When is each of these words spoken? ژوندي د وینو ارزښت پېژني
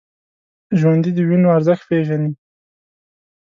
ژوندي 0.79 1.11
د 1.15 1.19
وینو 1.29 1.53
ارزښت 1.57 1.83
پېژني 1.89 2.31